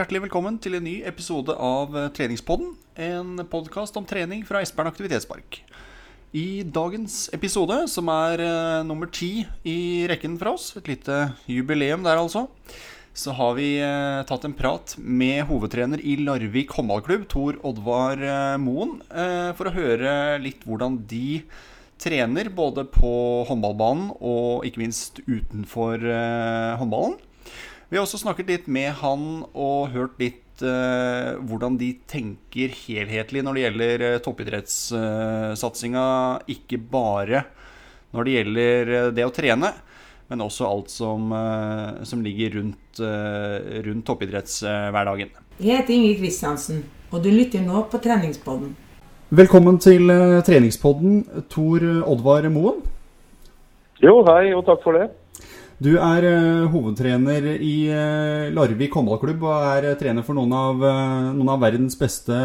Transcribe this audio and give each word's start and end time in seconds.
Hjertelig 0.00 0.22
velkommen 0.22 0.54
til 0.56 0.78
en 0.78 0.86
ny 0.86 0.94
episode 1.04 1.52
av 1.60 1.92
eh, 1.92 2.06
Treningspodden. 2.16 2.70
En 3.04 3.42
podkast 3.52 3.98
om 4.00 4.06
trening 4.08 4.46
fra 4.48 4.62
Espern 4.64 4.88
aktivitetspark. 4.88 5.58
I 6.32 6.62
dagens 6.64 7.26
episode, 7.36 7.76
som 7.92 8.08
er 8.08 8.40
uh, 8.40 8.86
nummer 8.88 9.10
ti 9.12 9.44
i 9.68 10.06
rekken 10.08 10.38
fra 10.40 10.54
oss, 10.56 10.70
et 10.80 10.88
lite 10.88 11.18
jubileum 11.44 12.08
der 12.08 12.16
altså, 12.16 12.46
så 13.12 13.36
har 13.36 13.52
vi 13.60 13.74
uh, 13.84 14.24
tatt 14.24 14.48
en 14.48 14.56
prat 14.56 14.96
med 14.96 15.44
hovedtrener 15.52 16.00
i 16.00 16.16
Larvik 16.24 16.72
håndballklubb, 16.78 17.28
Tor 17.28 17.60
Oddvar 17.60 18.24
uh, 18.24 18.56
Moen, 18.56 19.02
for 19.52 19.68
å 19.68 19.76
høre 19.76 20.14
litt 20.40 20.64
hvordan 20.64 21.02
de 21.12 21.42
trener 22.00 22.48
både 22.48 22.88
på 22.88 23.18
håndballbanen 23.52 24.14
og 24.16 24.64
ikke 24.64 24.80
minst 24.80 25.20
utenfor 25.28 26.08
håndballen. 26.80 27.20
Vi 27.90 27.98
har 27.98 28.04
også 28.06 28.20
snakket 28.20 28.46
litt 28.46 28.66
med 28.70 28.92
han 29.00 29.22
og 29.50 29.90
hørt 29.90 30.20
litt 30.22 30.62
uh, 30.62 31.34
hvordan 31.42 31.74
de 31.80 31.88
tenker 32.06 32.70
helhetlig 32.84 33.42
når 33.42 33.56
det 33.56 33.64
gjelder 33.64 34.04
uh, 34.04 34.18
toppidrettssatsinga. 34.22 36.04
Uh, 36.38 36.52
ikke 36.54 36.78
bare 36.78 37.40
når 38.14 38.28
det 38.28 38.36
gjelder 38.36 38.92
uh, 38.94 39.08
det 39.16 39.26
å 39.26 39.32
trene, 39.34 39.72
men 40.30 40.44
også 40.46 40.68
alt 40.70 40.94
som, 40.94 41.32
som 42.06 42.20
ligger 42.22 42.52
rundt, 42.60 43.00
rundt 43.82 44.04
toppidrettshverdagen. 44.06 45.32
Jeg 45.58 45.80
heter 45.80 45.96
Ingrid 45.96 46.20
Kristiansen, 46.20 46.84
og 47.10 47.24
du 47.24 47.32
lytter 47.34 47.64
nå 47.64 47.82
på 47.90 47.98
Treningspodden. 47.98 48.76
Velkommen 49.34 49.80
til 49.82 50.06
Treningspodden, 50.46 51.24
Tor 51.50 51.82
Oddvar 52.04 52.46
Moen. 52.54 52.78
Jo, 53.98 54.20
hei, 54.30 54.52
og 54.54 54.62
takk 54.70 54.86
for 54.86 55.00
det. 55.00 55.10
Du 55.80 55.94
er 55.96 56.24
uh, 56.28 56.66
hovedtrener 56.68 57.46
i 57.56 57.88
uh, 57.88 58.50
Larvik 58.52 58.92
håndballklubb 58.92 59.46
og 59.48 59.62
er 59.64 59.86
uh, 59.88 59.96
trener 59.96 60.26
for 60.26 60.36
noen 60.36 60.52
av, 60.52 60.82
noen 61.32 61.48
av, 61.54 61.62
verdens 61.62 61.96
beste 61.96 62.36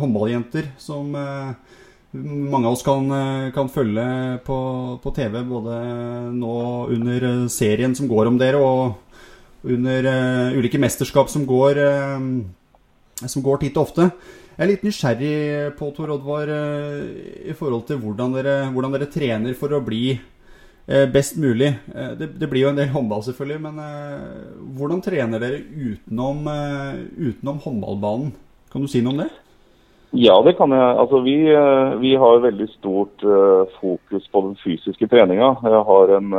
håndballjenter, 0.00 0.70
som 0.80 1.12
mange 1.12 2.64
av 2.64 2.72
oss 2.72 2.84
kan, 2.84 3.06
kan 3.52 3.68
følge 3.72 4.06
på, 4.46 4.56
på, 5.04 5.12
TV, 5.16 5.38
både 5.48 5.76
nå 6.32 6.56
under 6.96 7.28
serien 7.52 7.92
som 7.96 8.08
går 8.08 8.32
om 8.32 8.40
dere, 8.40 8.60
og 8.60 9.68
under 9.68 10.08
ulike 10.56 10.80
mesterskap 10.80 11.28
som 11.32 11.46
går, 11.48 11.80
som 13.22 13.44
går 13.44 13.62
titt 13.62 13.78
og 13.78 13.86
ofte. 13.86 14.10
Jeg 14.56 14.64
er 14.64 14.72
litt 14.72 14.84
nysgjerrig 14.84 15.36
på, 15.78 15.88
Tor 15.96 16.12
Oddvar, 16.18 16.52
i 16.52 17.56
forhold 17.56 17.88
til 17.88 18.00
hvordan 18.02 18.36
dere, 18.36 18.58
hvordan 18.74 18.96
dere 18.96 19.08
trener 19.12 19.56
for 19.56 19.72
å 19.72 19.84
bli 19.84 20.04
Eh, 20.12 20.41
best 20.86 21.36
mulig. 21.36 21.74
Eh, 21.94 22.10
det, 22.18 22.26
det, 22.40 22.48
blir 22.50 22.66
jo 22.66 22.72
en 22.72 22.80
del 22.80 22.90
håndball, 22.90 23.22
selvfølgelig, 23.22 23.60
men 23.62 23.78
eh, 23.78 24.50
hvordan 24.78 25.02
trener 25.04 25.42
dere 25.42 25.62
utenom, 25.62 26.42
utenom, 27.16 27.62
håndballbanen? 27.62 28.32
Kan 28.72 28.82
du 28.82 28.90
si 28.90 29.02
noe 29.04 29.14
om 29.14 29.22
det? 29.22 29.30
Ja, 30.18 30.34
det 30.44 30.56
kan 30.58 30.74
jeg. 30.74 30.88
Altså, 31.00 31.22
vi, 31.24 31.36
vi 32.02 32.12
har 32.20 32.44
veldig 32.44 32.68
stort 32.74 33.22
fokus 33.78 34.26
på 34.28 34.42
den 34.44 34.58
fysiske 34.60 35.08
treninga. 35.08 35.54
Jeg 35.64 35.84
har 35.88 36.12
en 36.18 36.34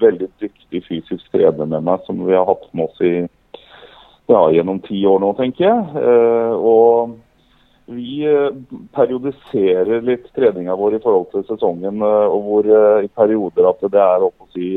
veldig 0.00 0.28
dyktig 0.42 0.82
fysisk 0.84 1.24
trener 1.32 1.68
med 1.68 1.86
meg 1.86 2.04
som 2.04 2.20
vi 2.26 2.36
har 2.36 2.44
hatt 2.48 2.66
med 2.76 2.88
oss 2.88 3.00
i, 3.04 3.14
ja, 4.28 4.42
gjennom 4.52 4.82
ti 4.84 5.00
år 5.08 5.24
nå, 5.24 5.32
tenker 5.40 5.64
jeg. 5.70 6.04
Og 6.60 7.16
vi 7.90 8.24
eh, 8.26 8.50
periodiserer 8.94 10.02
litt 10.06 10.30
treninga 10.36 10.76
vår 10.78 10.96
i 10.98 11.02
forhold 11.02 11.28
til 11.32 11.44
sesongen. 11.48 12.02
Eh, 12.04 12.26
og 12.30 12.46
hvor 12.46 12.70
eh, 12.70 13.04
i 13.06 13.12
perioder 13.16 13.68
at 13.70 13.84
det 13.92 14.02
er 14.02 14.26
å 14.26 14.30
si, 14.54 14.72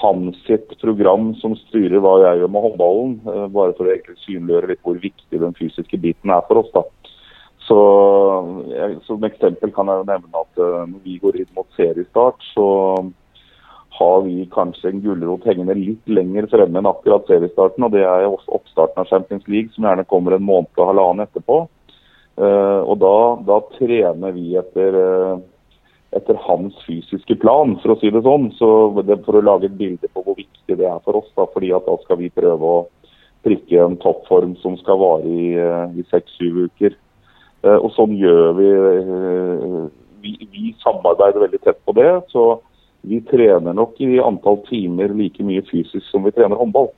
hans 0.00 0.38
sitt 0.48 0.74
program 0.80 1.32
som 1.40 1.54
styrer 1.68 2.02
hva 2.02 2.16
jeg 2.24 2.42
gjør 2.42 2.52
med 2.52 2.66
håndballen. 2.66 3.16
Bare 3.54 3.76
for 3.78 3.88
å 3.88 4.20
synliggjøre 4.24 4.72
litt 4.72 4.82
hvor 4.84 5.00
viktig 5.00 5.40
den 5.40 5.56
fysiske 5.58 6.00
biten 6.00 6.32
er 6.34 6.44
for 6.48 6.64
oss. 6.64 6.72
da. 6.74 6.84
Så 7.64 7.78
Som 9.06 9.24
eksempel 9.24 9.72
kan 9.72 9.88
jeg 9.88 10.08
nevne 10.08 10.42
at 10.42 10.58
når 10.90 10.98
vi 11.04 11.20
går 11.22 11.38
inn 11.40 11.52
mot 11.56 11.68
seriestart, 11.78 12.42
så 12.52 12.66
har 13.98 14.22
vi 14.22 14.48
kanskje 14.50 14.90
en 14.90 15.00
gulrot 15.04 15.44
hengende 15.46 15.76
litt 15.78 16.08
lenger 16.10 16.48
fremme 16.50 16.80
enn 16.80 16.90
akkurat 16.90 17.28
seriestarten. 17.30 17.86
og 17.86 17.92
Det 17.94 18.02
er 18.02 18.26
oppstarten 18.26 19.02
av 19.02 19.10
Champions 19.10 19.46
League, 19.46 19.70
som 19.74 19.86
gjerne 19.86 20.06
kommer 20.10 20.34
en 20.34 20.46
måned 20.46 20.72
og 20.80 20.90
halvannen 20.90 21.28
etterpå. 21.28 21.64
Uh, 22.34 22.80
og 22.82 22.98
da, 22.98 23.16
da, 23.46 23.60
trener 23.76 24.34
vi 24.34 24.56
etter, 24.58 24.98
uh, 24.98 25.36
etter, 26.18 26.40
hans 26.48 26.80
fysiske 26.82 27.36
plan, 27.38 27.76
for 27.84 27.94
å 27.94 27.98
si 28.00 28.10
det 28.10 28.24
sånn. 28.26 28.50
Så 28.58 28.68
det, 29.06 29.20
For 29.28 29.38
å 29.38 29.44
lage 29.46 29.70
et 29.70 29.78
bilde 29.78 30.10
på 30.10 30.26
hvor 30.26 30.40
viktig 30.40 30.80
det 30.80 30.90
er 30.90 30.98
for 31.06 31.22
oss. 31.22 31.30
Da, 31.38 31.46
fordi 31.54 31.70
da 31.70 31.96
skal 32.02 32.18
vi 32.24 32.34
prøve 32.34 32.74
å 32.80 32.84
prikke 33.46 33.78
en 33.78 33.98
toppform 34.02 34.58
som 34.58 34.74
skal 34.80 34.98
vare 34.98 35.30
i, 35.30 35.54
i 36.00 36.06
seks-syv 36.10 36.64
uker. 36.66 36.94
og 37.76 37.90
sånn 37.92 38.14
gjør 38.16 38.54
vi, 38.56 38.68
vi. 40.24 40.32
Vi 40.48 40.70
samarbeider 40.80 41.44
veldig 41.44 41.60
tett 41.60 41.78
på 41.84 41.92
det. 41.92 42.08
så 42.32 42.56
vi 43.04 43.20
trener 43.28 43.76
nok 43.76 44.00
i 44.00 44.18
antall 44.22 44.62
timer 44.68 45.14
like 45.16 45.44
mye 45.44 45.64
fysisk 45.68 46.06
som 46.10 46.24
vi 46.26 46.32
trener 46.34 46.60
håndball. 46.60 46.90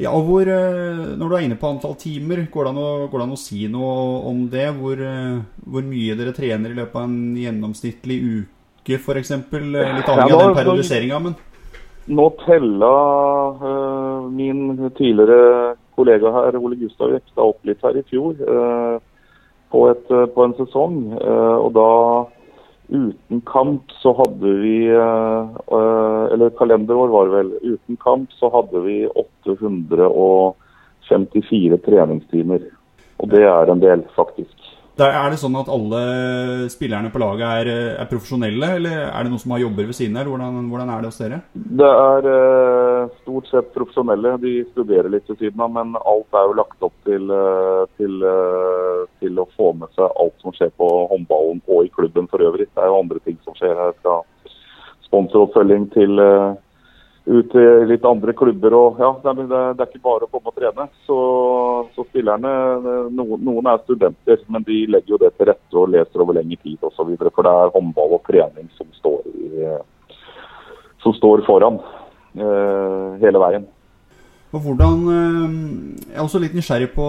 Ja, 0.00 0.08
og 0.16 0.24
hvor, 0.24 0.48
eh, 0.48 1.16
Når 1.18 1.28
du 1.28 1.34
er 1.36 1.44
inne 1.44 1.58
på 1.60 1.68
antall 1.68 1.94
timer, 2.00 2.46
går 2.50 2.64
det 2.64 2.70
an 2.72 2.80
å, 2.80 3.08
det 3.12 3.22
an 3.22 3.36
å 3.36 3.36
si 3.36 3.66
noe 3.68 4.24
om 4.24 4.48
det? 4.48 4.70
Hvor, 4.78 4.96
eh, 4.96 5.42
hvor, 5.68 5.82
mye 5.84 6.16
dere 6.16 6.32
trener 6.32 6.72
i 6.72 6.78
løpet 6.78 6.96
av 6.96 7.04
en 7.04 7.36
gjennomsnittlig 7.36 8.18
uke 8.24 8.96
f.eks.? 8.96 9.30
Litt 9.52 10.08
avhengig 10.08 10.32
av 10.32 10.46
den 10.46 10.56
periodiseringa, 10.56 11.18
men 11.20 11.40
Nå 12.10 12.24
tella 12.40 12.94
uh, 13.62 14.26
min 14.26 14.90
tidligere 14.98 15.76
kollega 15.94 16.32
her, 16.34 16.56
Ole 16.58 16.74
Gustav 16.80 17.12
Jekstad, 17.12 17.44
opp 17.44 17.62
litt 17.62 17.84
her 17.84 17.94
i 17.94 18.02
fjor 18.08 18.40
uh, 18.42 18.96
på, 19.70 19.84
et, 19.86 20.10
uh, 20.10 20.24
på, 20.26 20.42
en 20.42 20.56
sesong. 20.58 20.96
og 21.14 21.70
da 21.76 21.92
Uten 22.88 23.40
kamp 23.46 23.82
så 24.02 24.12
hadde 24.18 24.50
vi 24.60 24.88
eh, 24.90 25.42
eh, 25.72 26.24
Eller 26.34 26.50
kalenderår 26.58 27.08
var 27.08 27.26
det 27.26 27.32
vel. 27.36 27.52
Uten 27.62 27.96
kamp 27.96 28.32
så 28.32 28.50
hadde 28.52 28.80
vi 28.84 29.06
854 29.06 31.78
treningstimer. 31.86 32.60
Og 33.22 33.28
det 33.30 33.42
er 33.46 33.66
en 33.70 33.80
del, 33.80 34.02
faktisk. 34.16 34.58
Er 35.00 35.30
det 35.32 35.38
sånn 35.40 35.54
at 35.56 35.70
alle 35.72 36.00
spillerne 36.68 37.08
på 37.12 37.20
laget 37.22 37.46
er, 37.46 37.68
er, 37.96 38.08
profesjonelle, 38.10 38.74
eller 38.76 39.06
er 39.06 39.24
det 39.24 39.30
noen 39.32 39.40
som 39.40 39.54
har 39.54 39.62
jobber 39.62 39.86
ved 39.88 39.96
siden 39.96 40.18
her? 40.20 40.28
Hvordan, 40.28 40.58
hvordan 40.68 40.90
er 40.92 41.00
det 41.00 41.08
hos 41.08 41.20
dere? 41.22 41.38
Det 41.80 41.88
er 41.88 42.28
uh, 42.28 43.14
stort 43.22 43.48
sett 43.48 43.70
profesjonelle. 43.72 44.34
De 44.42 44.52
studerer 44.68 45.08
litt 45.14 45.30
ved 45.32 45.40
siden 45.40 45.64
av, 45.64 45.72
men 45.72 45.96
alt 45.96 46.36
er 46.36 46.50
jo 46.50 46.58
lagt 46.60 46.84
opp 46.84 46.96
til, 47.08 47.32
uh, 47.32 47.88
til, 47.96 48.20
til, 49.24 49.40
å 49.40 49.48
få 49.56 49.72
med 49.80 49.96
seg 49.96 50.12
alt 50.20 50.44
som 50.44 50.52
skjer 50.58 50.74
på 50.76 50.90
håndballen 51.14 51.64
og 51.72 51.88
i 51.88 51.94
klubben 51.96 52.28
for 52.28 52.44
øvrig. 52.44 52.68
Det 52.68 52.84
er 52.84 52.92
jo 52.92 53.00
andre 53.00 53.24
ting 53.24 53.40
som 53.46 53.56
skjer 53.56 53.72
her, 53.72 53.96
fra 54.04 54.20
sponsoroppfølging 55.08 55.88
til 55.96 56.20
ut 57.24 57.50
til 57.52 57.84
litt 57.86 58.04
andre 58.06 58.34
klubber. 58.34 58.74
og 58.74 58.98
ja, 58.98 59.10
det, 59.22 59.44
er, 59.46 59.86
ikke 59.86 60.02
bare 60.02 60.26
å 60.26 60.30
komme 60.30 60.50
og 60.50 60.56
trene. 60.58 60.88
Så, 61.06 61.18
så 61.94 62.06
spillerne, 62.08 62.52
noen, 63.14 63.42
noen, 63.46 63.68
er 63.70 63.82
studenter, 63.84 64.42
men 64.48 64.66
de 64.66 64.80
legger 64.90 65.14
jo 65.14 65.20
det 65.22 65.32
til 65.36 65.50
rette 65.52 65.78
og 65.78 65.92
leser 65.94 66.24
over 66.24 66.38
lengre 66.38 66.58
tid 66.64 66.82
osv. 66.82 67.14
For 67.22 67.46
det 67.46 67.52
er 67.52 67.74
håndball 67.76 68.16
og 68.18 68.24
trening 68.28 68.70
som 68.78 68.90
står, 68.98 69.20
i, 69.30 69.68
som 71.04 71.14
står 71.18 71.44
foran 71.46 71.78
eh, 72.34 73.22
hele 73.22 73.44
veien. 73.44 73.68
Og 74.52 74.66
hvordan, 74.66 75.06
eh, 75.08 76.08
Jeg 76.10 76.18
er 76.18 76.26
også 76.26 76.42
litt 76.42 76.58
nysgjerrig 76.58 76.90
på 76.96 77.06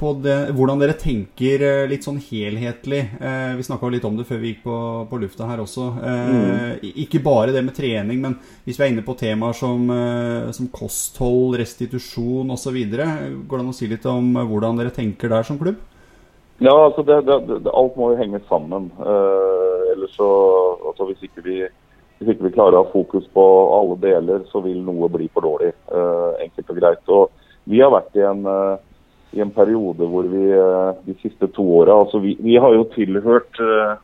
på 0.00 0.14
det, 0.24 0.36
hvordan 0.56 0.80
dere 0.80 0.96
tenker 0.98 1.62
eh, 1.66 1.88
litt 1.90 2.06
sånn 2.06 2.20
helhetlig. 2.22 3.02
Eh, 3.20 3.52
vi 3.58 3.66
snakka 3.66 3.90
litt 3.92 4.06
om 4.08 4.16
det 4.16 4.24
før 4.28 4.40
vi 4.40 4.54
gikk 4.54 4.62
på, 4.64 4.78
på 5.10 5.20
lufta 5.20 5.48
her 5.50 5.60
også. 5.60 5.88
Eh, 6.00 6.30
mm. 6.30 6.88
Ikke 7.04 7.20
bare 7.24 7.52
det 7.54 7.62
med 7.66 7.76
trening, 7.76 8.22
men 8.22 8.38
hvis 8.64 8.80
vi 8.80 8.86
er 8.86 8.94
inne 8.94 9.04
på 9.06 9.16
temaer 9.20 9.56
som, 9.56 9.84
eh, 9.92 10.48
som 10.56 10.70
kosthold, 10.72 11.58
restitusjon 11.60 12.54
osv., 12.56 12.80
går 12.80 12.96
det 12.96 13.60
an 13.60 13.72
å 13.72 13.76
si 13.76 13.90
litt 13.90 14.08
om 14.08 14.32
hvordan 14.40 14.80
dere 14.80 14.94
tenker 14.96 15.32
der 15.32 15.46
som 15.46 15.60
klubb? 15.60 15.78
Ja, 16.60 16.74
altså 16.74 17.04
det, 17.08 17.22
det, 17.28 17.62
alt 17.72 17.96
må 17.96 18.10
jo 18.12 18.20
henge 18.20 18.40
sammen. 18.48 18.90
Eh, 19.00 19.78
ellers 19.94 20.16
så, 20.16 20.28
altså 20.90 21.08
hvis 21.10 21.28
ikke 21.28 21.44
vi 21.44 21.62
hvis 22.20 22.34
ikke 22.34 22.50
vi 22.50 22.52
klarer 22.52 22.76
å 22.76 22.82
ha 22.84 22.92
fokus 22.92 23.24
på 23.32 23.42
alle 23.72 23.94
deler, 24.02 24.42
så 24.52 24.60
vil 24.60 24.82
noe 24.84 25.06
bli 25.08 25.30
for 25.32 25.40
dårlig. 25.40 25.70
Enkelt 26.44 26.68
og 26.68 26.76
greit. 26.76 27.06
Og 27.08 27.46
vi 27.64 27.80
har 27.80 27.88
vært 27.94 28.18
i 28.20 28.26
en 28.28 28.42
i 29.32 29.40
en 29.40 29.52
periode 29.54 30.06
hvor 30.10 30.26
vi 30.30 30.42
eh, 30.56 30.90
de 31.06 31.14
siste 31.22 31.50
to 31.54 31.64
åra 31.80 32.00
altså 32.02 32.18
vi, 32.22 32.34
vi, 32.42 32.56
har 32.58 32.74
jo 32.74 32.88
tilhørt 32.96 33.60
eh, 33.62 33.94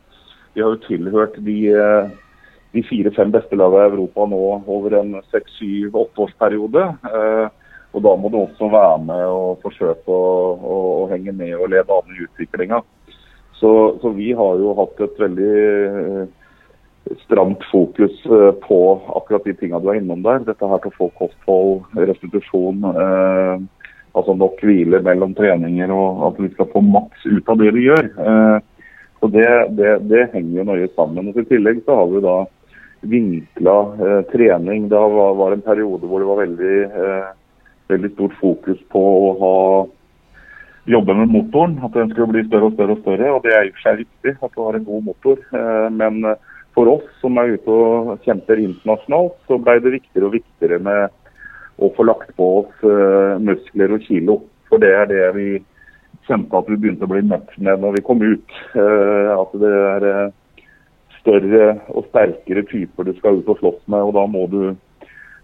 vi 0.55 0.63
har 0.63 0.73
jo 0.73 0.81
tilhørt 0.87 1.35
de, 1.43 1.57
eh, 1.75 2.09
de 2.73 2.83
fire-fem 2.87 3.33
beste 3.35 3.59
lagene 3.59 3.89
i 3.89 3.91
Europa 3.91 4.27
nå 4.31 4.43
over 4.65 4.95
en 4.97 5.15
seks-syv-åtte-årsperiode. 5.31 6.83
Og 7.95 8.03
da 8.03 8.13
må 8.19 8.29
du 8.29 8.39
også 8.39 8.67
være 8.73 8.97
med 9.05 9.21
og 9.29 9.61
forsøke 9.63 10.11
å, 10.11 10.33
å, 10.57 10.79
å 11.03 11.05
henge 11.11 11.33
med 11.37 11.53
og 11.55 11.69
lede 11.71 11.93
an 11.93 12.11
i 12.15 12.25
utviklinga. 12.25 12.81
Så, 13.57 13.71
så, 14.01 14.11
vi 14.17 14.33
har 14.37 14.59
jo 14.59 14.73
hatt 14.77 14.99
et 15.05 15.21
veldig 15.21 16.27
stramt 17.23 17.63
fokus 17.71 18.17
på 18.65 18.79
akkurat 19.15 19.47
de 19.47 19.55
tinga 19.61 19.79
du 19.81 19.87
er 19.89 20.01
innom 20.01 20.25
der. 20.25 20.43
Dette 20.49 20.69
her 20.69 20.81
til 20.83 20.91
å 20.91 20.97
få 20.97 21.09
kosthold, 21.21 21.87
restitusjon, 22.09 22.83
eh, 22.91 23.55
altså 24.17 24.33
nok 24.37 24.61
hvile 24.65 25.01
mellom 25.05 25.35
treninger 25.37 25.91
og 25.93 26.23
at 26.31 26.41
vi 26.41 26.49
skal 26.53 26.69
få 26.71 26.81
maks 26.85 27.25
ut 27.27 27.49
av 27.53 27.61
det 27.61 27.73
vi 27.75 27.85
gjør. 27.87 28.09
Eh, 28.25 28.57
så 29.19 29.29
det, 29.33 29.49
det, 29.77 29.97
det, 30.09 30.29
henger 30.33 30.59
jo 30.59 30.67
nøye 30.67 30.87
sammen. 30.93 31.29
Og 31.31 31.41
I 31.41 31.47
tillegg 31.49 31.81
så 31.85 31.97
har 31.97 32.09
vi 32.11 32.23
da 32.25 32.37
vinkla 33.07 33.77
eh, 33.97 34.21
trening. 34.33 34.87
Det 34.91 35.03
var, 35.17 35.37
var, 35.39 35.55
en 35.55 35.65
periode 35.65 36.09
hvor 36.09 36.21
det 36.21 36.29
var 36.29 36.41
veldig, 36.43 36.79
eh, 36.85 37.29
veldig 37.93 38.11
stort 38.13 38.35
fokus 38.41 38.81
på 38.93 39.03
å 39.29 39.31
ha 39.41 39.55
jobbe 40.87 41.17
med 41.21 41.33
motoren. 41.33 41.79
At 41.85 41.97
den 41.97 42.13
skulle 42.13 42.35
bli 42.35 42.45
større 42.45 42.69
og 42.69 42.77
større 42.77 42.97
og 42.97 43.01
større. 43.05 43.31
Og 43.33 43.41
det 43.45 43.55
er 43.55 43.65
i 43.65 43.73
og 43.73 43.79
for 43.79 43.87
seg 43.87 44.03
riktig 44.03 44.35
at 44.37 44.53
du 44.53 44.63
har 44.63 44.77
en 44.77 44.89
god 44.91 45.09
motor. 45.09 45.41
Eh, 45.61 45.89
men 45.97 46.21
for 46.77 46.93
oss 46.93 47.07
som 47.23 47.39
er 47.41 47.55
ute 47.57 47.73
og 47.73 48.19
kjemper 48.27 48.61
internasjonalt, 48.61 49.39
så 49.49 49.57
ble 49.57 49.79
det 49.81 49.97
viktigere 49.97 50.29
og 50.29 50.37
viktigere 50.37 50.77
med 50.85 51.15
å 51.77 51.89
få 51.95 52.05
lagt 52.07 52.33
på 52.37 52.47
oss 52.61 52.85
uh, 52.85 53.37
muskler 53.41 53.93
og 53.95 54.05
kilo. 54.07 54.39
For 54.69 54.81
det 54.81 54.91
er 54.95 55.09
det 55.11 55.27
vi 55.37 55.47
kjente 56.27 56.59
at 56.59 56.67
vi 56.71 56.79
begynte 56.79 57.07
å 57.07 57.11
bli 57.11 57.23
møtt 57.27 57.53
med 57.61 57.83
når 57.83 57.97
vi 57.97 58.03
kom 58.07 58.23
ut. 58.23 58.57
Uh, 58.73 59.37
at 59.37 59.55
det 59.61 59.73
er 59.83 60.07
uh, 60.07 60.65
større 61.19 61.69
og 61.93 62.09
sterkere 62.09 62.65
typer 62.71 63.07
du 63.07 63.13
skal 63.19 63.39
ut 63.41 63.51
og 63.53 63.61
slåss 63.61 63.81
med. 63.85 64.01
og 64.01 64.13
da 64.17 64.27
må 64.29 64.47
du 64.51 64.61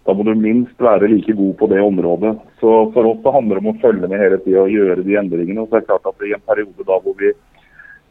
da 0.04 0.12
må 0.12 0.20
du 0.26 0.34
minst 0.36 0.76
være 0.84 1.08
like 1.08 1.32
god 1.32 1.54
på 1.56 1.66
det 1.70 1.78
området. 1.80 2.34
Så 2.60 2.72
For 2.92 3.08
oss 3.08 3.22
det 3.24 3.32
handler 3.32 3.62
om 3.62 3.70
å 3.70 3.78
følge 3.80 4.10
med 4.10 4.20
hele 4.20 4.36
tida 4.44 4.66
og 4.66 4.74
gjøre 4.74 5.04
de 5.06 5.16
endringene. 5.16 5.62
og 5.62 5.70
så 5.70 5.78
er 5.78 5.84
det 5.84 5.88
klart 5.88 6.10
at 6.10 6.26
I 6.28 6.34
en 6.36 6.44
periode 6.44 6.84
da 6.84 6.98
hvor 7.00 7.16
vi, 7.16 7.30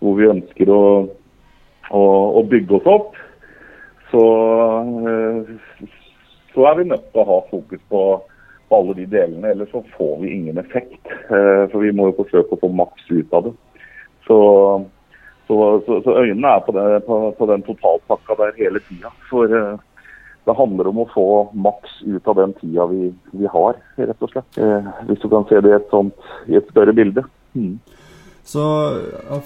hvor 0.02 0.18
vi 0.18 0.32
ønsker 0.32 0.72
å 0.74 0.82
å, 1.92 2.04
å 2.40 2.44
bygge 2.50 2.80
oss 2.80 2.90
opp, 2.90 3.20
så, 4.12 4.24
eh, 5.10 5.90
så, 6.54 6.66
er 6.70 6.76
vi 6.80 6.90
nødt 6.90 7.06
til 7.12 7.24
å 7.24 7.30
ha 7.30 7.38
fokus 7.52 7.82
på, 7.90 8.02
på 8.70 8.80
alle 8.80 8.96
de 8.98 9.06
delene. 9.10 9.54
Ellers 9.54 9.72
så 9.74 9.84
får 9.98 10.18
vi 10.24 10.34
ingen 10.36 10.60
effekt. 10.62 11.00
Eh, 11.08 11.64
for 11.72 11.80
vi 11.84 11.94
må 11.96 12.10
jo 12.10 12.20
forsøke 12.24 12.56
å 12.56 12.62
få 12.62 12.72
maks 12.74 13.08
ut 13.12 13.34
av 13.34 13.48
det. 13.48 13.54
Så, 14.28 14.38
så, 15.48 15.58
så 15.88 16.20
øynene 16.20 16.54
er 16.54 16.62
på, 16.66 16.76
det, 16.76 16.86
på, 17.08 17.18
på 17.40 17.50
den 17.50 17.66
totalpakka 17.68 18.38
der 18.40 18.56
hele 18.60 18.84
tida. 18.88 19.12
For 19.32 19.50
eh, 19.50 19.74
det 20.44 20.58
handler 20.60 20.92
om 20.92 21.02
å 21.04 21.10
få 21.14 21.28
maks 21.56 22.02
ut 22.04 22.28
av 22.28 22.40
den 22.42 22.54
tida 22.60 22.86
vi, 22.92 23.10
vi 23.32 23.50
har, 23.50 23.80
rett 23.98 24.26
og 24.26 24.32
slett. 24.34 24.58
hvis 25.08 25.22
du 25.24 25.30
kan 25.32 25.46
se 25.48 25.62
det 25.64 25.72
i 25.72 25.78
et, 25.78 25.86
sånt, 25.92 26.32
i 26.52 26.58
et 26.60 26.68
større 26.74 26.92
bilde. 26.96 27.24
Mm. 27.56 27.78
Så 28.44 28.62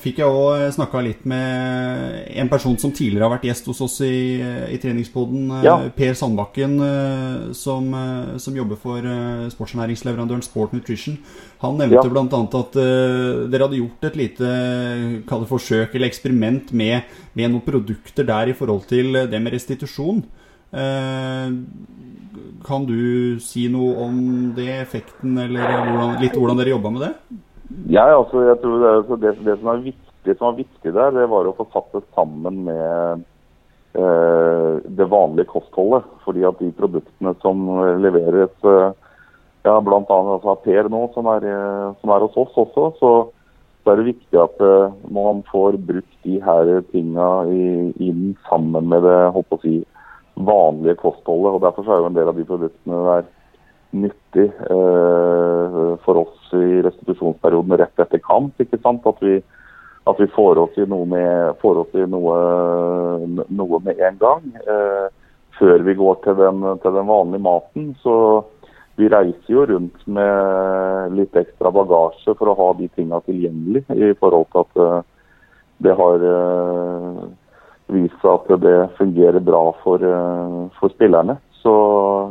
fikk 0.02 0.24
jeg 0.24 0.34
òg 0.34 0.72
snakka 0.74 1.04
litt 1.06 1.22
med 1.30 2.32
en 2.34 2.50
person 2.50 2.74
som 2.82 2.90
tidligere 2.90 3.28
har 3.28 3.36
vært 3.36 3.46
gjest 3.46 3.70
hos 3.70 3.82
oss 3.86 4.00
i, 4.02 4.42
i 4.74 4.80
treningspodden. 4.82 5.52
Ja. 5.62 5.76
Per 5.94 6.18
Sandbakken, 6.18 6.74
eh, 6.82 7.52
som, 7.58 7.92
eh, 7.94 8.34
som, 8.42 8.58
jobber 8.58 8.82
for 8.82 9.06
eh, 9.06 9.46
sportsnæringsleverandøren 9.54 10.42
Sport 10.42 10.74
Nutrition. 10.74 11.20
Han 11.62 11.78
nevnte 11.78 12.02
ja. 12.02 12.10
bl.a. 12.10 12.26
at 12.26 12.82
uh, 12.82 13.46
dere 13.50 13.66
hadde 13.68 13.80
gjort 13.80 14.10
et 14.10 14.18
lite 14.18 14.50
det 15.26 15.50
forsøk 15.50 15.94
eller 15.94 16.10
eksperiment 16.10 16.74
med, 16.74 17.08
med, 17.38 17.50
noen 17.50 17.66
produkter 17.66 18.26
der 18.26 18.50
i 18.50 18.58
forhold 18.58 18.86
til 18.90 19.14
det 19.30 19.42
med 19.42 19.54
restitusjon. 19.54 20.26
Uh, 20.74 21.54
kan 22.66 22.86
du 22.86 23.38
si 23.42 23.70
noe 23.74 23.94
om 24.06 24.22
det, 24.58 24.72
effekten, 24.82 25.38
eller 25.46 25.66
hvordan, 25.86 26.18
litt 26.22 26.38
hvordan 26.38 26.62
dere 26.62 26.74
jobba 26.74 26.94
med 26.94 27.06
det? 27.08 27.14
Ja, 27.92 28.06
altså, 28.16 28.44
jeg 28.48 28.60
tror 28.62 28.84
det, 28.84 28.92
det, 29.22 29.34
det, 29.46 29.58
som 29.60 29.82
viktig, 29.84 30.38
som 30.38 30.46
var 30.50 30.60
viktig 30.60 30.94
der, 30.94 31.12
det 31.16 31.26
var 31.32 31.50
å 31.50 31.56
få 31.58 31.68
satt 31.74 31.90
det 31.98 32.04
sammen 32.16 32.62
med 32.68 33.26
eh, 33.98 34.78
det 35.00 35.10
vanlige 35.12 35.52
kostholdet. 35.52 36.08
Fordi 36.24 36.46
at 36.48 36.62
de 36.64 36.72
produktene 36.78 37.36
som 37.44 37.66
leveres 38.04 38.68
eh, 38.72 38.96
ja, 39.68 39.80
bl.a. 39.84 40.04
Altså 40.08 40.56
Per 40.64 40.92
nå, 40.92 41.02
som 41.16 41.28
er, 41.34 41.48
eh, 41.48 41.90
som 42.02 42.14
er, 42.14 42.26
hos 42.26 42.40
oss 42.40 42.62
også, 42.64 42.88
så, 43.00 43.12
så 43.84 43.94
er 43.94 44.00
det 44.00 44.14
viktig 44.14 44.42
at 44.42 44.64
eh, 44.64 44.96
man 45.14 45.44
får 45.52 45.80
brukt 45.90 46.18
de 46.28 46.40
her 46.44 46.72
tinga 46.94 47.30
inn 47.52 48.36
sammen 48.48 48.92
med 48.92 49.04
det 49.08 49.18
holdt 49.36 49.58
å 49.58 49.64
si, 49.64 49.80
vanlige 50.38 51.00
kostholdet. 51.02 51.56
og 51.58 51.64
Derfor 51.66 51.90
er 51.90 52.04
jo 52.04 52.12
en 52.12 52.18
del 52.18 52.32
av 52.32 52.38
de 52.38 52.48
produktene 52.48 53.04
der 53.10 53.28
nyttig 53.92 54.52
eh, 54.70 55.96
for 56.04 56.18
oss 56.24 56.54
i 56.54 56.82
restitusjonsperioden 56.82 57.78
rett 57.78 58.00
etter 58.00 58.22
kamp. 58.24 58.60
ikke 58.62 58.80
sant? 58.82 59.06
At 59.08 59.22
vi, 59.24 59.40
at 60.08 60.20
vi 60.20 60.28
får 60.34 60.62
oss 60.62 60.78
i 60.78 60.88
noe 60.90 61.08
med, 61.10 61.64
i 61.96 62.06
noe, 62.12 62.38
noe 63.48 63.80
med 63.86 64.04
en 64.10 64.20
gang. 64.22 64.52
Eh, 64.64 65.08
før 65.58 65.82
vi 65.88 65.98
går 65.98 66.22
til 66.24 66.38
den, 66.38 66.62
til 66.84 66.94
den, 66.94 67.10
vanlige 67.10 67.46
maten. 67.48 67.90
Så 68.04 68.14
vi 68.98 69.10
reiser 69.10 69.54
jo 69.54 69.66
rundt 69.70 70.06
med 70.06 71.18
litt 71.18 71.36
ekstra 71.38 71.72
bagasje 71.74 72.36
for 72.38 72.52
å 72.52 72.58
ha 72.60 72.70
de 72.78 72.90
tinga 72.94 73.22
tilgjengelig. 73.26 73.86
I 73.94 74.14
forhold 74.20 74.50
til 74.52 74.66
at 74.66 74.86
eh, 74.86 75.02
det 75.86 75.94
har 75.94 76.24
vist 77.94 78.16
seg 78.20 78.32
at 78.34 78.64
det 78.64 78.78
fungerer 78.98 79.44
bra 79.46 79.62
for, 79.84 80.02
for 80.80 80.92
spillerne. 80.96 81.38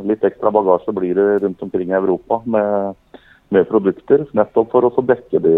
Litt 0.04 0.24
ekstra 0.24 0.50
bagasje 0.54 0.92
blir 0.96 1.14
det 1.14 1.38
rundt 1.44 1.62
omkring 1.62 1.92
i 1.92 1.98
Europa 1.98 2.40
med, 2.44 2.94
med 3.48 3.68
produkter. 3.70 4.26
Nettopp 4.36 4.72
for 4.74 4.88
å 4.88 5.06
dekke 5.08 5.40
de, 5.44 5.56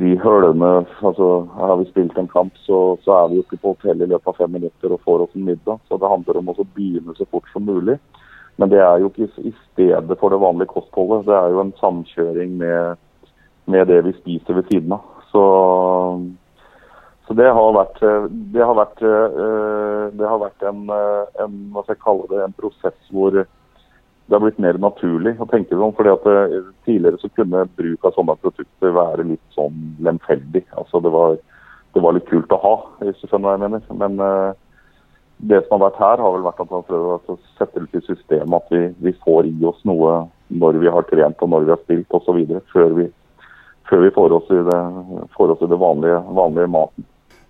de 0.00 0.14
hølene. 0.24 0.72
Altså, 1.00 1.30
har 1.54 1.76
vi 1.80 1.88
spilt 1.90 2.18
en 2.18 2.30
kamp, 2.30 2.56
så, 2.66 2.98
så 3.04 3.18
er 3.18 3.30
vi 3.30 3.40
jo 3.40 3.46
ikke 3.46 3.62
på 3.62 3.74
hotellet 3.76 4.08
i 4.08 4.12
løpet 4.14 4.32
av 4.32 4.38
fem 4.42 4.54
minutter 4.58 4.94
og 4.94 5.02
får 5.06 5.26
oss 5.26 5.38
en 5.38 5.48
middag. 5.48 5.82
Så 5.88 6.00
det 6.00 6.12
handler 6.12 6.40
om 6.40 6.52
å 6.52 6.58
begynne 6.64 7.16
så 7.18 7.28
fort 7.30 7.50
som 7.52 7.66
mulig. 7.68 7.98
Men 8.56 8.70
det 8.70 8.78
er 8.82 9.02
jo 9.02 9.10
ikke 9.10 9.28
i 9.42 9.54
stedet 9.72 10.18
for 10.20 10.30
det 10.30 10.38
vanlige 10.42 10.70
kostholdet. 10.70 11.26
Det 11.26 11.34
er 11.34 11.50
jo 11.50 11.62
en 11.64 11.74
samkjøring 11.80 12.54
med, 12.60 13.02
med 13.66 13.90
det 13.90 14.00
vi 14.06 14.14
spiser 14.20 14.60
ved 14.60 14.70
siden 14.70 14.94
av. 14.94 15.06
Så 15.32 15.42
så 17.26 17.34
det 17.34 17.48
har 17.56 17.72
vært, 17.72 18.02
eh, 18.02 18.24
det 18.52 18.64
har 18.64 18.74
vært, 18.76 19.02
eh, 19.02 20.10
det 20.12 20.26
har 20.28 20.40
vært 20.42 20.64
en, 20.68 20.82
eh, 20.92 21.44
en, 21.44 21.54
hva 21.72 21.82
skal 21.84 21.94
jeg 21.94 22.02
kalle 22.04 22.28
det, 22.28 22.40
en 22.44 22.56
prosess 22.58 23.10
hvor 23.10 23.32
det 23.32 24.32
har 24.32 24.40
blitt 24.40 24.60
mer 24.60 24.76
naturlig 24.76 25.38
å 25.40 25.48
tenke 25.48 25.72
sånn. 25.72 25.94
fordi 25.96 26.12
at 26.12 26.74
Tidligere 26.84 27.20
så 27.20 27.28
kunne 27.34 27.68
bruk 27.76 28.04
av 28.04 28.12
sånne 28.12 28.36
produkter 28.40 28.92
være 28.92 29.24
litt 29.24 29.56
sånn 29.56 29.96
lemfeldig. 30.00 30.64
Altså 30.76 31.00
det 31.00 31.12
var, 31.12 31.36
det 31.94 32.02
var 32.02 32.12
litt 32.12 32.28
kult 32.28 32.52
å 32.52 32.60
ha, 32.60 32.76
hvis 33.00 33.20
du 33.20 33.28
skjønner 33.28 33.48
hva 33.48 33.56
jeg 33.56 33.64
mener. 33.70 33.82
Men 33.92 34.54
det 35.40 35.64
som 35.64 35.80
har 35.80 35.90
vært 35.90 36.00
her, 36.00 36.22
har 36.24 36.32
vel 36.32 36.44
vært 36.44 36.60
at 36.60 36.70
man 36.70 36.86
prøver 36.88 37.20
å 37.28 37.38
sette 37.58 37.80
litt 37.80 37.94
i 38.00 38.04
systemet 38.06 38.62
at 38.62 38.72
vi, 38.72 38.94
vi, 39.00 39.12
får 39.24 39.44
i 39.44 39.64
oss 39.64 39.80
noe 39.84 40.26
når 40.48 40.80
vi 40.80 40.88
har 40.88 41.04
trent 41.08 41.40
og 41.40 41.50
når 41.50 41.64
vi 41.64 41.74
har 41.74 41.82
spilt 41.84 42.16
osv. 42.16 42.60
Før, 42.72 42.96
vi, 42.96 43.10
før 43.88 44.06
vi 44.06 44.10
får 44.10 44.32
oss 44.32 44.48
i 44.50 44.62
det, 44.70 44.80
får 45.36 45.56
oss 45.56 45.64
i 45.64 45.68
det 45.68 45.80
vanlige, 45.80 46.20
vanlige 46.32 46.72
maten. 46.72 47.04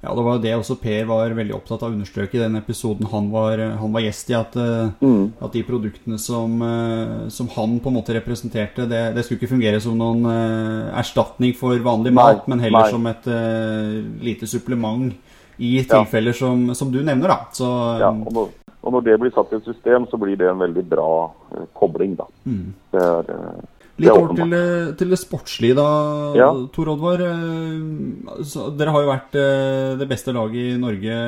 Ja, 0.04 0.12
det 0.12 0.25
var 0.26 0.37
jo 0.37 0.42
det 0.44 0.52
også 0.52 0.76
Per 0.80 1.06
var 1.08 1.32
veldig 1.37 1.54
opptatt 1.56 1.82
av 1.82 1.92
å 1.92 1.94
understreke 1.94 2.37
i 2.37 2.42
den 2.42 2.58
episoden 2.58 3.08
han 3.08 3.30
var, 3.32 3.61
han 3.80 3.94
var 3.94 4.04
gjest 4.04 4.32
i. 4.32 4.37
At, 4.37 4.56
eh, 4.61 4.90
mm. 5.00 5.23
at 5.46 5.54
de 5.54 5.62
produktene 5.64 6.18
som, 6.20 6.58
eh, 6.66 7.14
som, 7.32 7.49
han 7.54 7.78
på 7.80 7.90
en 7.90 7.96
måte 7.96 8.16
representerte, 8.16 8.84
det, 8.90 9.04
det, 9.16 9.25
skulle 9.25 9.40
ikke 9.40 9.54
fungere 9.54 9.80
som 9.80 9.96
noen 9.99 10.26
uh, 10.28 10.92
erstatning 11.00 11.54
for 11.56 11.78
vanlig 11.84 12.12
nei, 12.12 12.18
mat, 12.18 12.44
men 12.50 12.61
heller 12.61 12.84
nei. 12.84 12.92
som 12.92 13.08
et 13.08 13.30
uh, 13.30 13.96
lite 14.25 14.49
supplement 14.50 15.08
i 15.56 15.73
tilfeller 15.87 16.34
ja. 16.34 16.40
som, 16.42 16.66
som, 16.76 16.92
du 16.92 17.00
nevner. 17.00 17.30
da. 17.30 17.38
Så, 17.54 17.68
ja, 18.02 18.11
og 18.11 18.32
når, 18.34 18.50
og 18.84 18.96
når, 18.96 19.06
det 19.08 19.20
blir 19.23 19.34
satt 19.37 19.54
i 19.54 19.61
et 19.61 19.70
system, 19.70 20.08
så 20.11 20.20
blir 20.20 20.37
det 20.40 20.50
en 20.50 20.61
veldig 20.61 20.84
bra 20.90 21.12
uh, 21.30 21.64
kobling. 21.78 22.18
da. 22.20 22.28
Mm. 22.44 22.75
Det 22.92 23.06
er... 23.06 23.70
Litt 23.94 24.10
over 24.10 24.32
til, 24.34 24.54
til, 24.98 25.12
det 25.12 25.18
sportslige, 25.20 25.74
da, 25.78 25.86
ja. 26.34 26.48
Tor 26.74 26.88
Oddvar. 26.96 27.20
Eh, 27.22 28.64
dere 28.74 28.90
har 28.90 29.04
jo 29.04 29.10
vært 29.12 29.36
eh, 29.38 29.92
det 30.00 30.08
beste 30.10 30.34
laget 30.34 30.72
i 30.72 30.80
Norge 30.82 31.18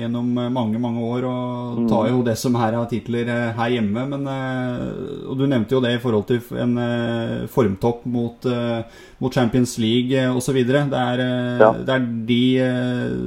gjennom 0.00 0.30
mange 0.54 0.80
mange 0.80 1.04
år. 1.04 1.26
Og 1.28 1.82
mm. 1.82 1.88
tar 1.90 2.08
jo 2.08 2.22
det 2.24 2.38
som 2.40 2.56
her 2.56 2.78
har 2.78 2.88
titler 2.88 3.28
eh, 3.28 3.50
her 3.58 3.74
hjemme. 3.74 4.06
Men, 4.14 4.24
og 5.28 5.36
du 5.36 5.44
nevnte 5.44 5.76
jo 5.76 5.82
det 5.84 5.98
i 5.98 6.00
forhold 6.00 6.24
til 6.30 6.40
en 6.56 6.80
formtopp 7.52 8.08
mot, 8.08 8.48
mot 9.20 9.36
Champions 9.40 9.76
League 9.82 10.24
osv. 10.32 10.62
Det, 10.64 10.80
er, 10.88 11.24
ja. 11.60 11.70
det 11.76 11.98
er 11.98 12.08
de 12.32 12.42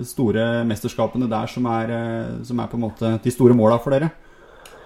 store 0.09 0.49
mesterskapene 0.65 1.29
der 1.29 1.53
som 1.53 1.69
er, 1.69 1.95
som 2.49 2.57
er 2.57 2.71
på 2.71 2.81
en 2.81 2.87
måte 2.89 3.15
de 3.21 3.37
store 3.37 3.57
måla 3.57 3.77
for 3.83 3.93
dere? 3.93 4.09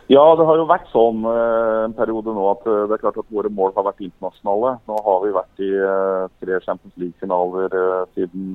Ja, 0.05 0.21
det 0.37 0.45
har 0.45 0.59
jo 0.59 0.67
vært 0.69 0.91
sånn 0.93 1.23
eh, 1.25 1.83
en 1.87 1.93
periode 1.97 2.33
nå 2.35 2.43
at 2.51 2.67
eh, 2.69 2.83
det 2.85 2.93
er 2.93 3.01
klart 3.01 3.15
at 3.17 3.31
våre 3.33 3.49
mål 3.49 3.71
har 3.73 3.87
vært 3.87 4.03
internasjonale. 4.05 4.75
Nå 4.85 4.99
har 5.01 5.23
vi 5.23 5.31
vært 5.33 5.63
i 5.65 5.69
eh, 5.81 6.27
tre 6.43 6.59
Champions 6.61 6.93
League-finaler 7.01 7.73
siden, 8.13 8.53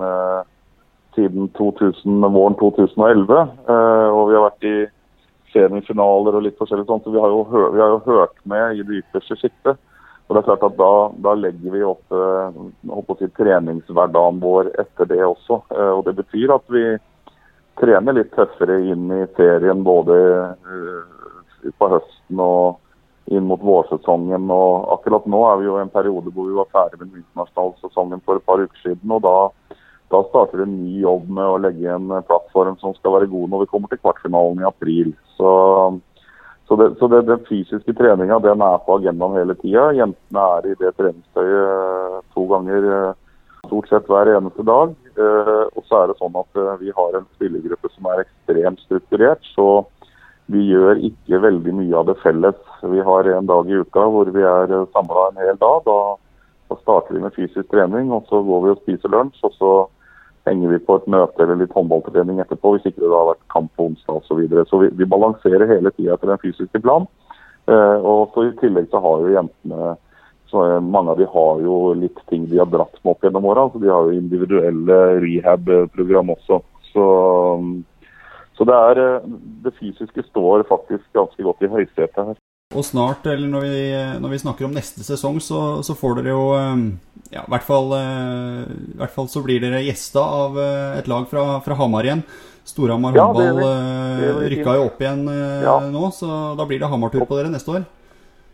siden 1.19 1.51
2000, 1.59 2.29
våren 2.37 2.55
2011. 2.61 3.43
Og 3.67 4.23
vi 4.31 4.39
har 4.39 4.47
vært 4.47 4.69
i 4.71 4.77
semifinaler 5.51 6.39
og 6.39 6.47
litt 6.47 6.59
forskjellig 6.61 6.87
sånt. 6.87 7.03
Så 7.03 7.17
vi 7.17 7.23
har 7.25 7.35
jo, 7.35 7.43
vi 7.75 7.83
har 7.83 7.97
jo 7.97 8.01
hørt 8.07 8.39
med 8.47 8.79
i 8.79 8.87
det 8.87 9.03
ytterste 9.03 9.43
sjiktet. 9.43 9.83
Og 10.29 10.37
det 10.37 10.45
er 10.45 10.49
klart 10.53 10.67
at 10.71 10.79
da, 10.79 10.95
da 11.27 11.35
legger 11.35 11.75
vi 11.75 11.83
opp 11.83 12.15
si, 13.19 13.33
treningshverdagen 13.35 14.39
vår 14.39 14.71
etter 14.79 15.11
det 15.11 15.25
også. 15.27 15.65
Og 15.99 16.05
det 16.07 16.15
betyr 16.23 16.55
at 16.55 16.71
vi 16.71 16.85
trener 17.83 18.15
litt 18.15 18.31
tøffere 18.39 18.79
inn 18.93 19.11
i 19.19 19.25
serien 19.35 19.83
både 19.83 20.21
på 21.79 21.91
høsten 21.95 22.43
og 22.45 22.81
inn 23.31 23.47
mot 23.47 23.63
vårsesongen. 23.63 24.51
og 24.51 24.91
Akkurat 24.97 25.27
nå 25.31 25.41
er 25.49 25.61
vi 25.61 25.69
jo 25.69 25.79
i 25.79 25.85
en 25.85 25.93
periode 25.93 26.33
hvor 26.35 26.49
vi 26.49 26.59
var 26.59 26.71
ferdig 26.75 27.01
med 27.01 27.09
den 27.11 27.23
internasjonale 27.23 27.79
sesongen 27.85 28.23
for 28.27 28.41
et 28.41 28.47
par 28.47 28.63
uker 28.63 28.83
siden. 28.83 29.17
og 29.17 29.23
da, 29.27 29.37
da 30.11 30.23
starter 30.29 30.65
en 30.65 30.77
ny 30.83 31.01
jobb 31.05 31.29
med 31.29 31.47
å 31.47 31.61
legge 31.63 31.95
en 31.95 32.11
plattform 32.29 32.79
som 32.83 32.97
skal 32.99 33.19
være 33.19 33.31
god 33.31 33.53
når 33.53 33.65
vi 33.65 33.73
kommer 33.75 33.93
til 33.93 34.03
kvartfinalen 34.03 34.63
i 34.63 34.69
april. 34.71 35.15
Så, 35.37 35.51
så, 36.67 36.81
det, 36.81 36.91
så 36.99 37.11
det, 37.13 37.25
den 37.31 37.47
fysiske 37.47 37.95
treninga 37.99 38.41
den 38.43 38.67
er 38.67 38.83
på 38.87 38.99
agendaen 38.99 39.39
hele 39.39 39.57
tida. 39.63 39.91
Jentene 39.97 40.47
er 40.59 40.71
i 40.73 40.79
det 40.83 40.95
treningstøyet 40.99 42.27
to 42.35 42.49
ganger 42.51 42.91
eh, 42.97 43.13
stort 43.69 43.89
sett 43.93 44.11
hver 44.11 44.33
eneste 44.35 44.67
dag. 44.67 44.97
Eh, 45.15 45.65
og 45.77 45.87
så 45.87 46.03
er 46.03 46.11
det 46.11 46.19
sånn 46.19 46.37
at 46.39 46.59
eh, 46.59 46.77
vi 46.83 46.93
har 46.97 47.17
en 47.17 47.31
spillergruppe 47.37 47.91
som 47.95 48.11
er 48.11 48.25
ekstremt 48.25 48.83
strukturert. 48.87 49.47
Så 49.55 49.67
vi 50.51 50.65
gjør 50.71 50.99
ikke 51.07 51.41
veldig 51.45 51.77
mye 51.79 51.95
av 51.99 52.09
det 52.11 52.19
felles. 52.25 52.59
Vi 52.83 53.05
har 53.07 53.29
en 53.31 53.49
dag 53.49 53.71
i 53.71 53.79
uka 53.79 54.07
hvor 54.13 54.31
vi 54.35 54.43
er 54.43 54.75
samla 54.95 55.29
en 55.31 55.41
hel 55.45 55.57
dag. 55.61 55.81
Da, 55.87 55.97
da, 56.71 56.79
starter 56.83 57.15
vi 57.17 57.23
med 57.25 57.37
fysisk 57.37 57.71
trening, 57.71 58.11
og 58.15 58.27
så 58.31 58.43
går 58.47 58.65
vi 58.65 58.75
og 58.75 58.83
spiser 58.83 59.15
lunsj. 59.15 59.41
Og 59.47 59.57
så 59.59 59.73
henger 60.49 60.75
vi 60.75 60.83
på 60.83 60.97
et 60.99 61.09
møte 61.13 61.45
eller 61.45 61.61
litt 61.61 61.75
håndballtrening 61.77 62.41
etterpå, 62.43 62.75
hvis 62.75 62.89
ikke 62.91 63.05
det 63.05 63.15
har 63.15 63.33
vært 63.33 63.51
kamp 63.53 63.73
på 63.77 63.91
onsdag 63.91 64.21
osv. 64.21 64.29
Så, 64.29 64.39
videre. 64.41 64.67
så 64.67 64.81
vi, 64.83 64.93
vi 64.99 65.09
balanserer 65.15 65.71
hele 65.71 65.93
tida 65.95 66.17
etter 66.17 66.33
den 66.33 66.43
fysiske 66.43 66.83
planen. 66.83 67.09
Eh, 67.71 67.99
og 68.01 68.33
så 68.35 68.49
I 68.49 68.55
tillegg 68.59 68.89
så 68.91 69.03
har 69.05 69.23
jo 69.23 69.35
jentene 69.37 69.97
så 70.51 70.65
Mange 70.83 71.13
av 71.13 71.21
de 71.21 71.29
har 71.31 71.61
jo 71.63 71.93
litt 71.95 72.17
ting 72.27 72.49
de 72.51 72.59
har 72.59 72.67
dratt 72.67 72.97
med 73.05 73.13
opp 73.13 73.23
gjennom 73.23 73.45
åra. 73.47 73.69
Altså 73.69 73.79
de 73.79 73.91
har 73.93 74.09
jo 74.09 74.17
individuelle 74.19 74.97
rehab-program 75.23 76.33
også. 76.35 76.59
Så, 76.91 77.05
så 78.61 78.67
det, 78.69 78.77
er, 78.93 79.27
det 79.65 79.73
fysiske 79.79 80.27
står 80.27 80.67
faktisk 80.69 81.07
ganske 81.17 81.47
godt 81.47 81.65
i 81.65 81.71
høysetet 81.73 82.21
her. 82.21 82.39
Og 82.77 82.85
snart, 82.87 83.25
eller 83.27 83.49
når 83.51 83.65
vi, 83.65 83.79
når 84.23 84.31
vi, 84.31 84.41
snakker 84.45 84.69
om 84.69 84.77
neste 84.77 85.03
sesong, 85.03 85.41
så, 85.43 85.81
så 85.83 85.97
får 85.99 86.21
dere 86.21 86.35
jo 86.37 86.45
ja, 87.33 87.41
i 87.41 87.51
hvert, 87.51 87.65
fall, 87.67 87.91
i 87.97 88.99
hvert 89.01 89.15
fall 89.17 89.27
så 89.33 89.43
blir 89.43 89.65
dere 89.65 89.81
gjesta 89.83 90.23
av 90.23 90.61
et 91.01 91.09
lag 91.11 91.27
fra, 91.33 91.47
fra 91.65 91.79
Hamar 91.81 92.07
igjen. 92.07 92.23
Storhamar 92.69 93.17
ja, 93.17 93.25
håndball 93.27 94.45
rykka 94.53 94.77
jo 94.79 94.85
opp 94.87 95.03
igjen 95.03 95.25
ja. 95.65 95.81
nå, 95.91 96.13
så 96.15 96.53
da 96.61 96.69
blir 96.69 96.79
det 96.79 96.93
Hamar-tur 96.93 97.25
på 97.25 97.41
dere 97.41 97.51
neste 97.51 97.75
år 97.75 97.89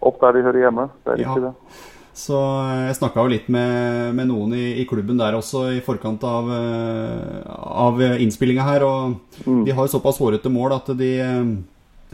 opp 0.06 0.22
der 0.22 0.36
de 0.36 0.46
hører 0.46 0.66
hjemme. 0.66 0.88
Det 1.04 1.14
er 1.14 1.22
riktig, 1.22 1.42
ja. 1.42 1.50
det. 1.50 1.84
Så 2.16 2.36
eh, 2.40 2.86
jeg 2.88 2.96
snakka 2.96 3.26
jo 3.26 3.32
litt 3.34 3.48
med, 3.52 4.14
med 4.16 4.30
noen 4.30 4.54
i, 4.56 4.64
i, 4.80 4.86
klubben 4.88 5.20
der 5.20 5.36
også 5.36 5.66
i 5.76 5.82
forkant 5.84 6.24
av, 6.24 6.48
eh, 6.48 7.42
av 7.84 8.00
innspillinga 8.24 8.64
her. 8.64 8.86
Og 8.86 9.44
mm. 9.44 9.66
de 9.66 9.74
har 9.76 9.84
jo 9.84 9.92
såpass 9.98 10.20
hårete 10.22 10.52
mål 10.52 10.78
at 10.78 10.88
de, 10.96 11.12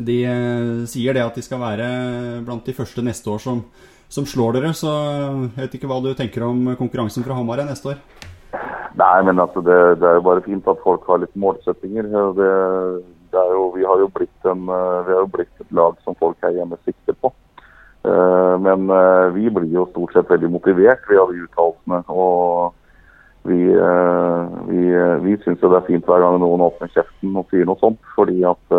de, 0.03 0.19
sier 0.91 1.15
det 1.15 1.23
at 1.23 1.39
de 1.39 1.47
skal 1.47 1.63
være 1.63 1.87
blant 2.43 2.67
de 2.67 2.75
første 2.75 3.05
neste 3.07 3.31
år 3.31 3.45
som, 3.47 3.63
som 4.11 4.27
slår 4.27 4.59
dere. 4.59 4.75
Så 4.75 4.91
jeg 4.91 5.63
vet 5.63 5.79
ikke 5.79 5.93
hva 5.93 6.03
du 6.03 6.11
tenker 6.19 6.49
om 6.51 6.75
konkurransen 6.81 7.23
fra 7.23 7.39
Hamar 7.39 7.63
neste 7.69 7.95
år? 7.95 8.03
Nei, 8.99 9.19
men 9.25 9.39
altså 9.41 9.63
det, 9.65 9.79
det, 10.03 10.09
er 10.09 10.19
jo 10.19 10.27
bare 10.27 10.45
fint 10.45 10.67
at 10.69 10.83
folk 10.83 11.07
har 11.09 11.23
litt 11.23 11.39
målsettinger. 11.39 12.11
Det, 12.37 12.51
det 13.33 13.47
jo, 13.55 13.71
vi, 13.79 13.87
har 13.87 14.03
en, 14.03 14.67
vi 14.67 15.15
har 15.15 15.23
jo 15.23 15.31
blitt 15.39 15.63
et 15.63 15.79
lag 15.79 15.95
som 16.03 16.19
folk 16.19 16.43
her 16.45 16.59
hjemme. 16.59 16.77
Eh, 16.83 16.92
men 18.73 18.91
eh, 18.91 19.27
vi 19.37 19.51
blir 19.51 19.75
jo 19.75 19.89
stort 19.91 20.15
sett 20.15 20.31
veldig 20.31 20.51
motivert 20.55 21.05
ved 21.11 21.21
de 21.33 21.45
uttalelsene. 21.47 22.01
Og 22.09 22.73
vi, 23.49 23.61
eh, 23.75 24.57
vi, 24.71 24.83
vi 25.27 25.37
syns 25.43 25.61
det 25.61 25.77
er 25.77 25.87
fint 25.89 26.09
hver 26.09 26.25
gang 26.25 26.39
noen 26.41 26.65
åpner 26.69 26.93
kjeften 26.95 27.37
og 27.37 27.49
sier 27.51 27.69
noe 27.69 27.81
sånt, 27.83 28.01
fordi 28.17 28.41
at 28.49 28.77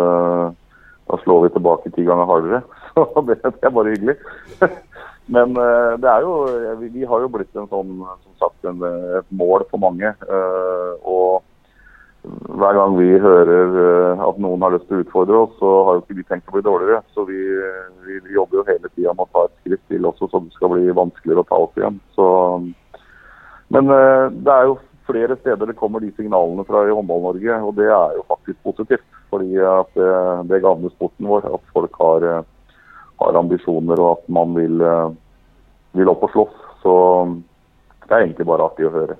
da 1.04 1.18
slår 1.20 1.44
vi 1.44 1.54
tilbake 1.54 1.92
ti 1.94 2.06
ganger 2.06 2.28
hardere. 2.30 2.62
Så 2.94 3.24
det, 3.28 3.40
det 3.44 3.68
er 3.68 3.74
bare 3.74 3.94
hyggelig. 3.94 4.18
Men 5.34 5.54
det 5.56 6.08
er 6.10 6.20
jo, 6.20 6.34
vi 6.82 7.04
har 7.08 7.22
jo 7.22 7.30
blitt 7.32 7.56
en 7.56 7.68
sånn, 7.70 7.96
som 8.04 8.32
sagt, 8.42 8.60
en, 8.68 8.82
et 9.20 9.30
mål 9.32 9.64
for 9.70 9.80
mange. 9.80 10.10
Og 11.00 11.43
hver 12.24 12.76
gang 12.78 12.94
vi 12.96 13.08
hører 13.20 13.74
eh, 13.82 14.22
at 14.24 14.38
noen 14.40 14.62
har 14.64 14.72
lyst 14.74 14.86
til 14.88 15.00
å 15.00 15.04
utfordre 15.04 15.42
oss, 15.44 15.52
så 15.58 15.72
har 15.86 15.98
jo 15.98 16.04
ikke 16.04 16.16
vi 16.20 16.26
tenkt 16.28 16.48
å 16.48 16.56
bli 16.56 16.64
dårligere. 16.64 17.02
Så 17.16 17.26
vi, 17.28 17.40
vi, 18.06 18.20
jobber 18.32 18.60
jo 18.60 18.66
hele 18.68 18.90
tida 18.94 19.12
med 19.12 19.26
å 19.26 19.32
ta 19.34 19.44
et 19.44 19.56
skritt 19.60 19.84
til 19.92 20.08
også, 20.08 20.30
så 20.32 20.40
det 20.44 20.56
skal 20.56 20.72
bli 20.72 20.96
vanskeligere 20.96 21.44
å 21.44 21.48
ta 21.50 21.60
oss 21.66 21.76
igjen. 21.80 22.00
Så, 22.16 22.28
men 23.76 23.92
eh, 23.92 24.26
det 24.46 24.54
er 24.54 24.70
jo 24.70 24.78
flere 25.04 25.36
steder 25.42 25.68
det 25.68 25.76
kommer 25.76 26.00
de 26.00 26.14
signalene 26.16 26.64
fra 26.64 26.86
i 26.86 26.94
Håndball-Norge, 26.96 27.60
og 27.68 27.76
det 27.76 27.90
er 27.92 28.16
jo 28.16 28.24
faktisk 28.30 28.60
positivt. 28.64 29.06
Fordi 29.34 29.60
at 29.66 29.92
det, 29.98 30.10
det 30.48 30.62
gagner 30.64 30.92
sporten 30.94 31.28
vår, 31.28 31.50
at 31.58 31.72
folk 31.76 32.00
har, 32.00 32.28
har, 33.20 33.40
ambisjoner 33.40 34.00
og 34.00 34.10
at 34.14 34.28
man 34.32 34.54
vil, 34.54 34.84
vil 35.98 36.12
opp 36.12 36.24
og 36.28 36.32
slåss. 36.36 36.60
Så 36.84 36.94
det 38.06 38.12
er 38.12 38.22
egentlig 38.22 38.46
bare 38.48 38.68
artig 38.68 38.86
å 38.86 38.94
høre. 38.94 39.18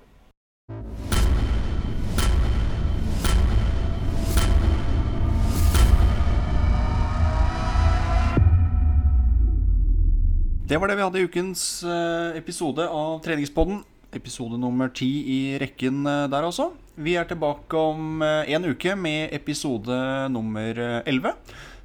Det 10.74 10.80
var 10.82 10.90
det 10.90 10.96
vi 10.98 11.02
hadde 11.04 11.20
i 11.20 11.26
ukens 11.28 11.60
eh, 11.86 12.34
episode 12.34 12.82
av 12.90 13.20
Treningspodden. 13.22 13.76
Episode 14.10 14.56
nummer 14.58 14.88
ti 14.90 15.06
i 15.30 15.36
rekken 15.62 16.00
eh, 16.02 16.24
der 16.32 16.48
også. 16.48 16.66
Vi 16.98 17.12
er 17.14 17.28
tilbake 17.30 17.78
om 17.78 18.24
eh, 18.26 18.50
en 18.56 18.66
uke 18.66 18.96
med 18.98 19.30
episode 19.38 19.94
nummer 20.34 20.80
elleve. 21.06 21.36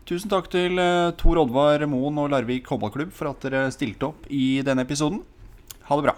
Tusen 0.10 0.34
takk 0.34 0.50
til 0.50 0.82
Tor 1.22 1.44
Oddvar 1.44 1.86
Moen 1.86 2.18
og 2.24 2.34
Larvik 2.34 2.66
håndballklubb 2.74 3.14
for 3.14 3.30
at 3.30 3.46
dere 3.46 3.68
stilte 3.78 4.10
opp 4.10 4.26
i 4.34 4.64
denne 4.66 4.88
episoden. 4.90 5.22
Ha 5.86 6.00
det 6.00 6.08
bra. 6.10 6.18